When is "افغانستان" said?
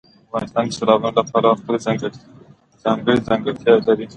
0.37-0.65